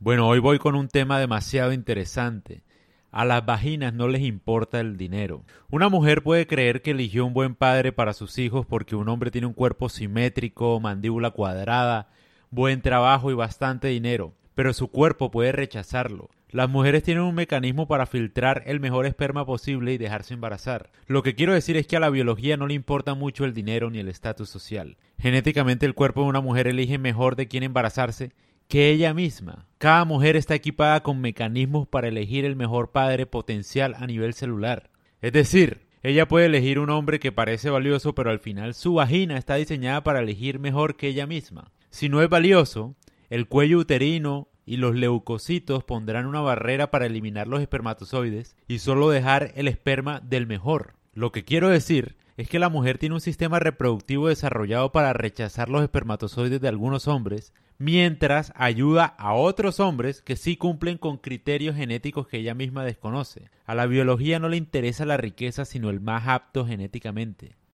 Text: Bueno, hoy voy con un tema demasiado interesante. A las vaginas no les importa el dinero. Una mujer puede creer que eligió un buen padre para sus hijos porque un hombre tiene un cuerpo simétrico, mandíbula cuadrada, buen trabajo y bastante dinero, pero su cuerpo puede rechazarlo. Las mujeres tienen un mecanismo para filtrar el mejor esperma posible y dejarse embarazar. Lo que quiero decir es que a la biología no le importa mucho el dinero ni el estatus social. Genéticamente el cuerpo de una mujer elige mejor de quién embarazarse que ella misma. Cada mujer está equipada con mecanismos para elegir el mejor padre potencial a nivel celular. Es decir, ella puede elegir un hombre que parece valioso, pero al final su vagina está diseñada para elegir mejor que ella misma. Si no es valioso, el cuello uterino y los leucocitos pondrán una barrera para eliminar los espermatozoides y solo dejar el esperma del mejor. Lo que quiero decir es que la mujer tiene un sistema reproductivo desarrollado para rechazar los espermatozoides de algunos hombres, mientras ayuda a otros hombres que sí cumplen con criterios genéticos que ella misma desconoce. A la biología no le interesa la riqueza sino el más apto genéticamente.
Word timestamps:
Bueno, 0.00 0.28
hoy 0.28 0.38
voy 0.38 0.60
con 0.60 0.76
un 0.76 0.86
tema 0.86 1.18
demasiado 1.18 1.72
interesante. 1.72 2.62
A 3.10 3.24
las 3.24 3.44
vaginas 3.44 3.92
no 3.92 4.06
les 4.06 4.22
importa 4.22 4.78
el 4.78 4.96
dinero. 4.96 5.42
Una 5.70 5.88
mujer 5.88 6.22
puede 6.22 6.46
creer 6.46 6.82
que 6.82 6.92
eligió 6.92 7.26
un 7.26 7.34
buen 7.34 7.56
padre 7.56 7.90
para 7.90 8.12
sus 8.12 8.38
hijos 8.38 8.64
porque 8.64 8.94
un 8.94 9.08
hombre 9.08 9.32
tiene 9.32 9.48
un 9.48 9.54
cuerpo 9.54 9.88
simétrico, 9.88 10.78
mandíbula 10.78 11.32
cuadrada, 11.32 12.10
buen 12.52 12.80
trabajo 12.80 13.32
y 13.32 13.34
bastante 13.34 13.88
dinero, 13.88 14.34
pero 14.54 14.72
su 14.72 14.86
cuerpo 14.86 15.32
puede 15.32 15.50
rechazarlo. 15.50 16.30
Las 16.50 16.70
mujeres 16.70 17.02
tienen 17.02 17.24
un 17.24 17.34
mecanismo 17.34 17.88
para 17.88 18.06
filtrar 18.06 18.62
el 18.66 18.78
mejor 18.78 19.04
esperma 19.04 19.44
posible 19.44 19.92
y 19.92 19.98
dejarse 19.98 20.32
embarazar. 20.32 20.90
Lo 21.08 21.24
que 21.24 21.34
quiero 21.34 21.54
decir 21.54 21.76
es 21.76 21.88
que 21.88 21.96
a 21.96 22.00
la 22.00 22.08
biología 22.08 22.56
no 22.56 22.68
le 22.68 22.74
importa 22.74 23.14
mucho 23.14 23.44
el 23.44 23.52
dinero 23.52 23.90
ni 23.90 23.98
el 23.98 24.08
estatus 24.08 24.48
social. 24.48 24.96
Genéticamente 25.18 25.86
el 25.86 25.94
cuerpo 25.94 26.22
de 26.22 26.28
una 26.28 26.40
mujer 26.40 26.68
elige 26.68 26.98
mejor 26.98 27.34
de 27.34 27.48
quién 27.48 27.64
embarazarse 27.64 28.30
que 28.68 28.90
ella 28.90 29.14
misma. 29.14 29.66
Cada 29.78 30.04
mujer 30.04 30.36
está 30.36 30.54
equipada 30.54 31.02
con 31.02 31.20
mecanismos 31.20 31.88
para 31.88 32.08
elegir 32.08 32.44
el 32.44 32.54
mejor 32.54 32.92
padre 32.92 33.24
potencial 33.26 33.94
a 33.98 34.06
nivel 34.06 34.34
celular. 34.34 34.90
Es 35.22 35.32
decir, 35.32 35.86
ella 36.02 36.28
puede 36.28 36.46
elegir 36.46 36.78
un 36.78 36.90
hombre 36.90 37.18
que 37.18 37.32
parece 37.32 37.70
valioso, 37.70 38.14
pero 38.14 38.30
al 38.30 38.38
final 38.38 38.74
su 38.74 38.94
vagina 38.94 39.38
está 39.38 39.54
diseñada 39.54 40.04
para 40.04 40.20
elegir 40.20 40.58
mejor 40.58 40.96
que 40.96 41.08
ella 41.08 41.26
misma. 41.26 41.72
Si 41.90 42.08
no 42.08 42.22
es 42.22 42.28
valioso, 42.28 42.94
el 43.30 43.48
cuello 43.48 43.78
uterino 43.78 44.48
y 44.66 44.76
los 44.76 44.94
leucocitos 44.94 45.82
pondrán 45.82 46.26
una 46.26 46.42
barrera 46.42 46.90
para 46.90 47.06
eliminar 47.06 47.48
los 47.48 47.62
espermatozoides 47.62 48.54
y 48.68 48.80
solo 48.80 49.08
dejar 49.08 49.52
el 49.56 49.66
esperma 49.66 50.20
del 50.20 50.46
mejor. 50.46 50.94
Lo 51.14 51.32
que 51.32 51.44
quiero 51.44 51.70
decir 51.70 52.17
es 52.38 52.48
que 52.48 52.60
la 52.60 52.68
mujer 52.68 52.98
tiene 52.98 53.16
un 53.16 53.20
sistema 53.20 53.58
reproductivo 53.58 54.28
desarrollado 54.28 54.92
para 54.92 55.12
rechazar 55.12 55.68
los 55.68 55.82
espermatozoides 55.82 56.60
de 56.60 56.68
algunos 56.68 57.08
hombres, 57.08 57.52
mientras 57.78 58.52
ayuda 58.54 59.04
a 59.04 59.34
otros 59.34 59.80
hombres 59.80 60.22
que 60.22 60.36
sí 60.36 60.56
cumplen 60.56 60.98
con 60.98 61.16
criterios 61.16 61.74
genéticos 61.74 62.28
que 62.28 62.38
ella 62.38 62.54
misma 62.54 62.84
desconoce. 62.84 63.50
A 63.66 63.74
la 63.74 63.86
biología 63.86 64.38
no 64.38 64.48
le 64.48 64.56
interesa 64.56 65.04
la 65.04 65.16
riqueza 65.16 65.64
sino 65.64 65.90
el 65.90 66.00
más 66.00 66.28
apto 66.28 66.64
genéticamente. 66.64 67.56